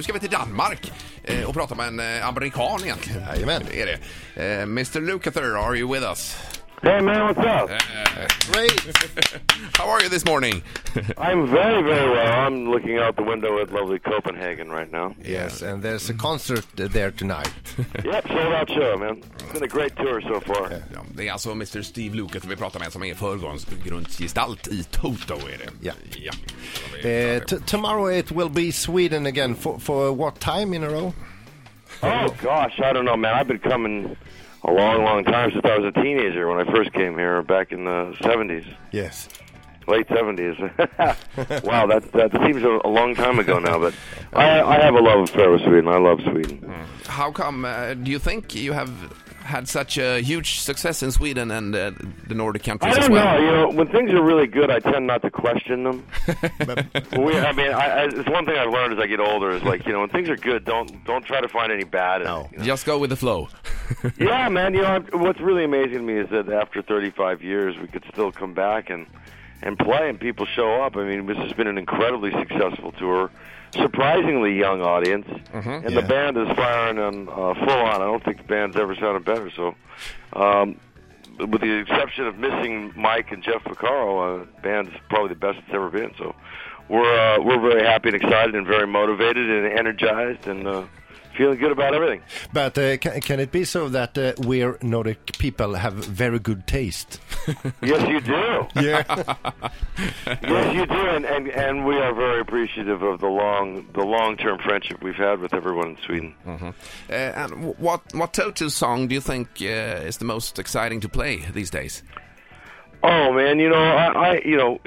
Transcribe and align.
nu 0.00 0.04
ska 0.04 0.12
vi 0.12 0.20
till 0.20 0.30
Danmark 0.30 0.92
eh, 1.24 1.44
och 1.48 1.54
prata 1.54 1.74
med 1.74 1.86
en 1.88 2.00
eh, 2.00 2.28
amerikan 2.28 2.80
egentligen. 2.84 3.22
Jajamän. 3.22 3.62
Det 3.70 3.82
är 3.82 3.86
det. 3.86 3.98
Eh, 4.44 4.62
Mr 4.62 5.00
Lukather, 5.00 5.68
are 5.68 5.76
you 5.76 5.92
with 5.92 6.06
us? 6.08 6.36
Hey 6.82 7.00
man, 7.00 7.16
what's 7.16 7.64
up? 7.64 7.70
Great. 8.52 8.80
How 9.74 9.88
are 9.88 10.02
you 10.02 10.08
this 10.08 10.24
morning? 10.24 10.62
I'm 11.18 11.46
very, 11.46 11.82
very 11.82 12.10
well. 12.10 12.32
I'm 12.46 12.70
looking 12.70 12.98
out 12.98 13.16
the 13.16 13.22
window 13.22 13.60
at 13.62 13.72
lovely 13.72 13.98
Copenhagen 13.98 14.70
right 14.70 14.90
now. 14.92 15.14
Yes, 15.24 15.62
and 15.62 15.82
there's 15.82 16.10
a 16.10 16.14
concert 16.14 16.66
there 16.74 17.10
tonight. 17.10 17.52
Yep, 18.04 18.28
sold 18.28 18.52
out 18.54 18.68
show, 18.70 18.96
man. 18.96 19.22
It's 19.34 19.52
been 19.52 19.62
a 19.62 19.68
great 19.68 19.96
tour 19.96 20.20
so 20.20 20.40
far. 20.40 20.70
Ja, 20.94 21.00
det 21.14 21.28
är 21.28 21.32
alltså 21.32 21.50
Mr 21.50 21.82
Steve 21.82 22.16
Lukather 22.16 22.48
vi 22.48 22.56
pratar 22.56 22.80
med 22.80 22.92
som 22.92 23.02
är 23.04 23.14
förgrundsgestalt 23.14 24.68
i 24.68 24.84
Toto 24.84 25.34
är 25.34 25.58
det. 25.58 25.70
Ja. 25.80 25.92
ja. 26.16 26.32
Uh, 27.36 27.60
tomorrow 27.66 28.18
it 28.18 28.30
will 28.30 28.50
be 28.50 28.72
Sweden 28.72 29.26
again. 29.26 29.54
For, 29.54 29.78
for 29.78 30.12
what 30.12 30.40
time 30.40 30.76
in 30.76 30.84
a 30.84 30.88
row? 30.88 31.12
Oh 32.02 32.28
gosh, 32.42 32.78
I 32.78 32.92
don't 32.92 33.04
know, 33.04 33.16
man. 33.16 33.34
I've 33.34 33.48
been 33.48 33.70
coming 33.70 34.16
a 34.64 34.70
long, 34.72 35.04
long 35.04 35.24
time 35.24 35.50
since 35.52 35.64
I 35.64 35.78
was 35.78 35.92
a 35.96 36.00
teenager 36.02 36.48
when 36.48 36.66
I 36.66 36.70
first 36.72 36.92
came 36.92 37.14
here 37.16 37.42
back 37.42 37.72
in 37.72 37.84
the 37.84 38.14
70s, 38.20 38.66
Yes. 38.92 39.28
late 39.88 40.06
70s. 40.08 41.64
wow, 41.64 41.86
that 41.86 42.12
that 42.12 42.30
seems 42.44 42.62
a, 42.62 42.78
a 42.84 42.88
long 42.88 43.14
time 43.14 43.38
ago 43.38 43.58
now, 43.58 43.78
but 43.78 43.94
I, 44.32 44.60
I 44.60 44.80
have 44.80 44.94
a 44.94 45.00
love 45.00 45.24
affair 45.28 45.50
with 45.50 45.62
Sweden. 45.62 45.88
I 45.88 45.98
love 45.98 46.20
Sweden. 46.22 46.72
How 47.06 47.32
come, 47.32 47.64
uh, 47.64 47.94
do 47.94 48.10
you 48.10 48.18
think 48.18 48.54
you 48.54 48.72
have 48.72 48.90
had 49.42 49.66
such 49.68 49.98
a 49.98 50.20
huge 50.20 50.60
success 50.60 51.02
in 51.02 51.10
Sweden 51.10 51.50
and 51.50 51.74
uh, 51.74 51.90
the 52.28 52.34
Nordic 52.36 52.62
countries 52.62 52.96
as 52.96 53.06
don't 53.06 53.12
well? 53.12 53.34
know. 53.40 53.44
You 53.44 53.50
know, 53.52 53.68
when 53.70 53.88
things 53.88 54.12
are 54.12 54.22
really 54.22 54.46
good, 54.46 54.70
I 54.70 54.78
tend 54.78 55.08
not 55.08 55.22
to 55.22 55.30
question 55.30 55.82
them. 55.82 56.06
We, 57.18 57.36
I 57.36 57.52
mean, 57.52 57.72
I, 57.72 57.86
I, 57.88 58.04
it's 58.04 58.28
one 58.28 58.46
thing 58.46 58.56
I've 58.56 58.70
learned 58.72 58.92
as 58.92 58.98
I 59.00 59.06
get 59.06 59.18
older 59.18 59.50
is 59.50 59.62
like, 59.64 59.84
you 59.86 59.92
know, 59.92 60.00
when 60.00 60.08
things 60.10 60.28
are 60.28 60.36
good, 60.36 60.64
don't 60.64 61.04
don't 61.04 61.24
try 61.24 61.40
to 61.40 61.48
find 61.48 61.72
any 61.72 61.82
bad. 61.84 62.20
In 62.20 62.26
No. 62.28 62.40
it, 62.42 62.52
you 62.52 62.58
know? 62.58 62.64
Just 62.64 62.86
go 62.86 62.98
with 62.98 63.10
the 63.10 63.16
flow. 63.16 63.48
Yeah, 64.18 64.48
man. 64.48 64.74
You 64.74 64.82
know, 64.82 65.04
what's 65.12 65.40
really 65.40 65.64
amazing 65.64 65.94
to 65.98 66.02
me 66.02 66.14
is 66.18 66.28
that 66.30 66.48
after 66.48 66.82
35 66.82 67.42
years, 67.42 67.76
we 67.78 67.86
could 67.88 68.04
still 68.12 68.32
come 68.32 68.54
back 68.54 68.90
and 68.90 69.06
and 69.62 69.78
play, 69.78 70.08
and 70.08 70.18
people 70.18 70.46
show 70.46 70.82
up. 70.82 70.96
I 70.96 71.04
mean, 71.04 71.26
this 71.26 71.36
has 71.36 71.52
been 71.52 71.66
an 71.66 71.76
incredibly 71.76 72.30
successful 72.32 72.92
tour, 72.92 73.30
surprisingly 73.72 74.58
young 74.58 74.80
audience, 74.80 75.26
and 75.52 75.94
the 75.94 76.02
band 76.02 76.36
is 76.38 76.48
firing 76.56 76.98
on 76.98 77.28
uh, 77.28 77.54
full 77.54 77.78
on. 77.78 77.96
I 78.00 78.06
don't 78.06 78.24
think 78.24 78.38
the 78.38 78.44
band's 78.44 78.76
ever 78.76 78.94
sounded 78.96 79.24
better. 79.24 79.50
So, 79.50 79.74
um, 80.32 80.76
with 81.38 81.60
the 81.60 81.78
exception 81.78 82.26
of 82.26 82.38
missing 82.38 82.92
Mike 82.96 83.32
and 83.32 83.42
Jeff 83.42 83.62
Porcaro, 83.64 84.42
uh, 84.42 84.46
band's 84.62 84.92
probably 85.10 85.28
the 85.30 85.40
best 85.40 85.58
it's 85.58 85.74
ever 85.74 85.90
been. 85.90 86.12
So, 86.16 86.34
we're 86.88 87.18
uh, 87.18 87.42
we're 87.42 87.60
very 87.60 87.84
happy 87.84 88.08
and 88.08 88.16
excited 88.16 88.54
and 88.54 88.66
very 88.66 88.86
motivated 88.86 89.48
and 89.50 89.78
energized 89.78 90.46
and 90.46 90.66
uh, 90.66 90.84
feeling 91.40 91.58
good 91.58 91.72
about 91.72 91.94
everything. 91.94 92.22
But 92.52 92.76
uh, 92.76 92.98
can, 92.98 93.20
can 93.22 93.40
it 93.40 93.50
be 93.50 93.64
so 93.64 93.88
that 93.88 94.18
uh, 94.18 94.34
we're 94.38 94.76
Nordic 94.82 95.38
people 95.38 95.74
have 95.74 95.94
very 95.94 96.38
good 96.38 96.66
taste? 96.66 97.20
Yes, 97.82 98.06
you 98.08 98.20
do. 98.20 98.66
Yeah. 98.80 99.02
Yes, 100.26 100.74
you 100.74 100.86
do, 100.86 101.00
and, 101.16 101.24
and 101.26 101.48
and 101.48 101.84
we 101.84 101.96
are 101.96 102.14
very 102.14 102.40
appreciative 102.40 103.02
of 103.02 103.20
the 103.20 103.26
long 103.26 103.86
the 103.92 104.04
long 104.04 104.36
term 104.36 104.58
friendship 104.58 105.02
we've 105.02 105.14
had 105.14 105.40
with 105.40 105.52
everyone 105.52 105.88
in 105.90 105.98
Sweden. 106.06 106.34
Uh, 106.46 107.12
and 107.12 107.76
what 107.78 108.00
what 108.14 108.32
Toto 108.32 108.68
song 108.68 109.08
do 109.08 109.14
you 109.14 109.20
think 109.20 109.48
uh, 109.60 110.08
is 110.08 110.18
the 110.18 110.24
most 110.24 110.58
exciting 110.58 111.00
to 111.00 111.08
play 111.08 111.44
these 111.52 111.70
days? 111.70 112.02
Oh 113.02 113.32
man, 113.32 113.58
you 113.58 113.68
know 113.68 113.82
I, 113.82 114.06
I 114.12 114.40
you 114.44 114.56
know 114.56 114.80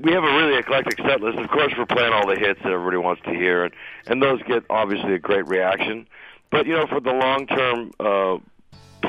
we 0.00 0.12
have 0.12 0.24
a 0.24 0.36
really 0.36 0.58
eclectic 0.58 0.98
set 0.98 1.20
list. 1.20 1.38
Of 1.38 1.48
course, 1.50 1.72
we're 1.76 1.86
playing 1.86 2.12
all 2.12 2.26
the 2.26 2.36
hits 2.36 2.60
that 2.62 2.72
everybody 2.72 2.96
wants 2.96 3.22
to 3.22 3.30
hear, 3.30 3.64
and 3.64 3.74
and 4.06 4.22
those 4.22 4.42
get 4.42 4.64
obviously 4.70 5.14
a 5.14 5.18
great 5.18 5.46
reaction. 5.46 6.06
But 6.50 6.66
you 6.66 6.74
know, 6.74 6.86
for 6.86 7.00
the 7.00 7.12
long 7.12 7.46
term 7.46 7.92
uh, 8.00 8.38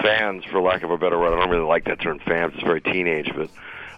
fans, 0.01 0.43
for 0.45 0.61
lack 0.61 0.83
of 0.83 0.91
a 0.91 0.97
better 0.97 1.19
word, 1.19 1.33
I 1.33 1.39
don't 1.39 1.49
really 1.49 1.67
like 1.67 1.85
that 1.85 2.01
term 2.01 2.19
fans. 2.19 2.53
It's 2.55 2.63
very 2.63 2.81
teenage, 2.81 3.31
but. 3.35 3.49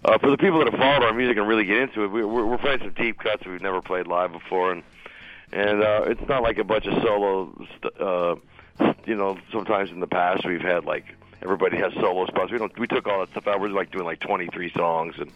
Uh, 0.05 0.17
for 0.19 0.29
the 0.29 0.37
people 0.37 0.59
that 0.59 0.71
have 0.71 0.79
followed 0.79 1.03
our 1.03 1.11
music 1.11 1.37
and 1.37 1.47
really 1.47 1.65
get 1.65 1.77
into 1.77 2.03
it, 2.03 2.07
we, 2.09 2.23
we're, 2.23 2.45
we're 2.45 2.59
playing 2.59 2.79
some 2.79 2.93
deep 2.93 3.17
cuts 3.17 3.45
we've 3.47 3.63
never 3.63 3.81
played 3.81 4.05
live 4.05 4.31
before, 4.31 4.71
and 4.71 4.83
and 5.51 5.81
uh, 5.81 6.03
it's 6.05 6.21
not 6.29 6.43
like 6.43 6.59
a 6.59 6.63
bunch 6.63 6.85
of 6.85 6.93
solo. 7.03 7.51
St- 7.75 7.99
uh, 7.99 8.35
you 9.05 9.15
know, 9.15 9.37
sometimes 9.51 9.89
in 9.89 9.99
the 9.99 10.07
past 10.07 10.45
we've 10.45 10.61
had 10.61 10.85
like 10.85 11.05
everybody 11.41 11.77
has 11.77 11.93
solo 11.93 12.25
spots. 12.27 12.51
We 12.51 12.57
don't. 12.57 12.77
We 12.79 12.87
took 12.87 13.07
all 13.07 13.19
that 13.19 13.29
stuff 13.29 13.47
out. 13.47 13.59
We're 13.61 13.69
like 13.69 13.91
doing 13.91 14.05
like 14.05 14.19
23 14.19 14.71
songs, 14.71 15.15
and 15.17 15.31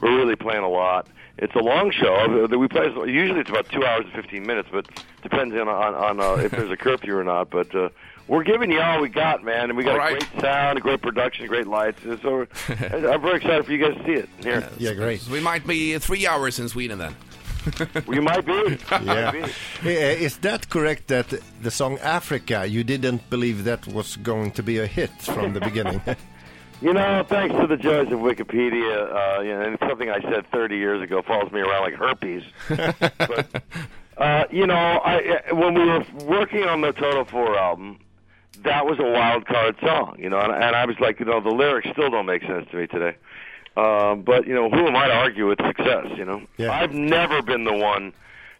we're 0.00 0.16
really 0.16 0.36
playing 0.36 0.62
a 0.62 0.68
lot. 0.68 1.06
It's 1.38 1.54
a 1.54 1.60
long 1.60 1.90
show. 1.90 2.46
We 2.46 2.68
play 2.68 2.86
usually 3.06 3.40
it's 3.40 3.50
about 3.50 3.68
two 3.68 3.84
hours 3.84 4.04
and 4.04 4.12
15 4.14 4.46
minutes, 4.46 4.68
but 4.70 4.86
depends 5.22 5.54
on 5.54 5.68
on, 5.68 5.94
on 5.94 6.20
uh, 6.20 6.42
if 6.42 6.50
there's 6.52 6.70
a 6.70 6.76
curfew 6.76 7.16
or 7.16 7.24
not. 7.24 7.48
But 7.50 7.74
uh, 7.74 7.88
we're 8.28 8.42
giving 8.44 8.70
you 8.70 8.80
all 8.80 9.00
we 9.00 9.08
got, 9.08 9.42
man, 9.42 9.70
and 9.70 9.76
we 9.76 9.82
got 9.84 9.92
All 9.92 10.06
a 10.06 10.12
right. 10.12 10.18
great 10.30 10.42
sound, 10.42 10.78
a 10.78 10.80
great 10.80 11.00
production, 11.02 11.46
great 11.46 11.66
lights. 11.66 12.04
And 12.04 12.20
So 12.20 12.46
I'm 12.68 13.20
very 13.22 13.36
excited 13.36 13.64
for 13.64 13.72
you 13.72 13.78
guys 13.78 13.96
to 13.96 14.04
see 14.04 14.12
it 14.12 14.28
here. 14.42 14.68
yeah, 14.78 14.92
great. 14.94 15.20
So 15.20 15.32
we 15.32 15.40
might 15.40 15.66
be 15.66 15.98
three 15.98 16.26
hours 16.26 16.58
in 16.58 16.68
Sweden 16.68 16.98
then. 16.98 17.16
You 18.08 18.22
might 18.22 18.44
be. 18.46 18.78
Yeah. 18.90 19.32
Might 19.32 19.32
be. 19.82 19.96
Uh, 19.96 20.26
Is 20.26 20.38
that 20.38 20.68
correct 20.70 21.08
that 21.08 21.28
the 21.62 21.70
song 21.70 21.98
Africa, 21.98 22.66
you 22.66 22.84
didn't 22.84 23.28
believe 23.30 23.64
that 23.64 23.86
was 23.88 24.16
going 24.16 24.50
to 24.52 24.62
be 24.62 24.78
a 24.78 24.86
hit 24.86 25.10
from 25.22 25.52
the 25.54 25.60
beginning? 25.60 26.00
You 26.82 26.94
know, 26.94 27.22
thanks 27.28 27.54
to 27.56 27.66
the 27.66 27.76
joys 27.76 28.10
of 28.10 28.20
Wikipedia, 28.20 29.12
uh, 29.38 29.42
you 29.42 29.52
know, 29.52 29.60
and 29.60 29.78
something 29.86 30.08
I 30.08 30.18
said 30.22 30.46
30 30.50 30.78
years 30.78 31.02
ago 31.02 31.20
follows 31.20 31.52
me 31.52 31.60
around 31.60 31.82
like 31.82 31.92
herpes. 31.94 32.42
but, 33.18 33.62
uh, 34.16 34.44
you 34.50 34.66
know, 34.66 34.74
I, 34.74 35.42
uh, 35.50 35.54
when 35.56 35.74
we 35.74 35.84
were 35.84 36.02
working 36.24 36.62
on 36.62 36.80
the 36.80 36.92
Toto 36.92 37.24
4 37.26 37.58
album, 37.58 38.00
that 38.62 38.86
was 38.86 38.98
a 38.98 39.04
wild 39.04 39.44
card 39.46 39.76
song, 39.80 40.16
you 40.18 40.30
know, 40.30 40.40
and, 40.40 40.52
and 40.52 40.74
I 40.74 40.86
was 40.86 40.98
like, 41.00 41.20
you 41.20 41.26
know, 41.26 41.38
the 41.40 41.50
lyrics 41.50 41.90
still 41.92 42.08
don't 42.08 42.24
make 42.24 42.44
sense 42.44 42.66
to 42.70 42.76
me 42.78 42.86
today. 42.86 43.14
Um, 43.80 44.22
but, 44.22 44.46
you 44.46 44.54
know, 44.54 44.68
who 44.68 44.86
am 44.86 44.96
I 44.96 45.08
to 45.08 45.14
argue 45.14 45.48
with 45.48 45.58
success, 45.64 46.06
you 46.16 46.24
know? 46.24 46.42
Yeah. 46.58 46.72
I've 46.72 46.92
never 46.92 47.42
been 47.42 47.64
the 47.64 47.72
one 47.72 48.12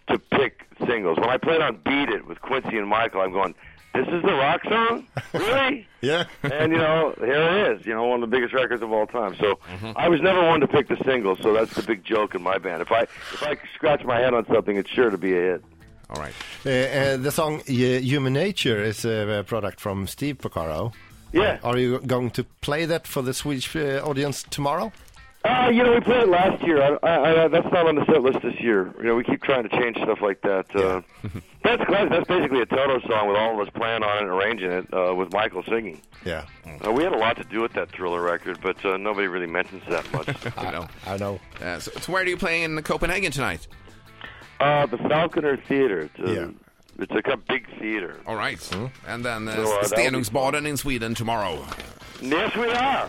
to 0.09 0.19
pick 0.19 0.67
singles. 0.87 1.19
When 1.19 1.29
I 1.29 1.37
played 1.37 1.61
on 1.61 1.77
Beat 1.85 2.09
It 2.09 2.27
with 2.27 2.41
Quincy 2.41 2.79
and 2.79 2.89
Michael, 2.89 3.21
I'm 3.21 3.33
going, 3.33 3.55
this 3.93 4.07
is 4.07 4.23
the 4.23 4.35
rock 4.35 4.63
song? 4.65 5.07
Really? 5.35 5.87
yeah. 6.01 6.25
and 6.43 6.73
you 6.73 6.79
know, 6.79 7.15
here 7.19 7.43
it 7.43 7.81
is. 7.81 7.87
You 7.87 7.95
know, 7.95 8.05
one 8.05 8.23
of 8.23 8.31
the 8.31 8.35
biggest 8.35 8.55
records 8.55 8.83
of 8.83 8.93
all 8.93 9.07
time. 9.07 9.35
So 9.37 9.59
I 9.97 10.09
was 10.09 10.21
never 10.21 10.47
one 10.47 10.61
to 10.61 10.69
pick 10.69 10.89
the 10.89 10.97
single. 11.05 11.37
So 11.37 11.53
that's 11.53 11.75
the 11.75 11.83
big 11.83 12.05
joke 12.05 12.35
in 12.35 12.43
my 12.43 12.59
band. 12.59 12.83
If 12.83 12.93
I 12.93 13.03
if 13.03 13.43
I 13.43 13.57
scratch 13.75 14.05
my 14.05 14.19
head 14.21 14.33
on 14.33 14.47
something, 14.47 14.77
it's 14.77 14.91
sure 14.91 15.11
to 15.11 15.19
be 15.19 15.33
a 15.37 15.41
hit. 15.41 15.65
All 16.09 16.23
right. 16.23 16.35
Uh, 16.65 16.71
uh, 16.71 17.17
the 17.17 17.31
song 17.31 17.61
uh, 17.61 17.73
Human 17.73 18.33
Nature 18.33 18.83
is 18.83 19.05
a 19.05 19.45
product 19.47 19.81
from 19.81 20.07
Steve 20.07 20.39
Porcaro. 20.39 20.93
Yeah. 21.33 21.59
Are 21.63 21.79
you 21.79 22.01
going 22.01 22.31
to 22.31 22.45
play 22.61 22.85
that 22.87 23.07
for 23.07 23.23
the 23.23 23.33
Swedish 23.33 23.75
uh, 23.77 24.03
audience 24.05 24.43
tomorrow? 24.51 24.93
Uh, 25.43 25.71
you 25.73 25.83
know, 25.83 25.93
we 25.95 26.01
played 26.01 26.21
it 26.25 26.29
last 26.29 26.63
year. 26.63 26.83
I, 26.83 26.99
I, 27.07 27.45
I, 27.45 27.49
that's 27.49 27.73
not 27.73 27.87
on 27.87 27.95
the 27.95 28.05
set 28.05 28.21
list 28.23 28.41
this 28.43 28.61
year. 28.61 28.93
You 28.99 29.05
know, 29.05 29.15
we 29.15 29.25
keep 29.25 29.43
trying 29.43 29.63
to 29.63 29.71
change 29.71 29.97
stuff 29.97 30.21
like 30.21 30.43
that. 30.43 30.67
Uh, 30.77 31.01
that's 31.65 31.83
classic. 31.85 32.11
That's 32.11 32.29
basically 32.29 32.61
a 32.61 32.67
Toto 32.67 33.01
song 33.09 33.29
with 33.29 33.39
all 33.39 33.59
of 33.59 33.67
us 33.67 33.73
playing 33.75 34.03
on 34.03 34.17
it 34.19 34.23
and 34.23 34.31
arranging 34.31 34.71
it 34.71 34.87
uh, 34.93 35.15
with 35.15 35.33
Michael 35.33 35.63
singing. 35.63 36.03
Yeah. 36.27 36.45
Uh, 36.87 36.93
we 36.93 37.05
had 37.05 37.15
a 37.15 37.19
lot 37.19 37.39
to 37.39 37.45
do 37.45 37.63
with 37.63 37.73
that 37.73 37.91
Thriller 37.91 38.21
record, 38.21 38.59
but 38.63 38.85
uh, 38.85 38.99
nobody 38.99 39.29
really 39.29 39.47
mentions 39.47 39.83
that 39.89 40.13
much. 40.13 40.29
I 40.59 40.71
know. 40.73 40.89
I 41.07 41.17
know. 41.17 41.41
Uh, 41.63 41.79
so, 41.79 41.91
so 42.01 42.13
where 42.13 42.23
are 42.23 42.27
you 42.27 42.37
playing 42.37 42.65
in 42.65 42.83
Copenhagen 42.83 43.33
tonight? 43.33 43.67
uh, 44.61 44.85
the 44.85 44.99
Falconer 44.99 45.57
Theater. 45.57 46.03
It's 46.15 46.29
a, 46.29 46.35
Yeah. 46.35 46.49
it's 46.99 47.13
like 47.13 47.29
a 47.29 47.39
big 47.39 47.67
theater. 47.79 48.21
All 48.27 48.37
right. 48.37 48.61
And 49.07 49.25
then 49.25 49.49
uh, 49.49 49.55
So, 49.57 49.63
uh, 49.79 49.87
that'll 49.89 49.97
be 49.97 50.19
Stenungsbaden 50.19 50.67
in 50.67 50.77
Sweden 50.77 51.15
tomorrow. 51.15 51.65
Yes, 52.21 52.55
we 52.55 52.69
are. 52.69 53.09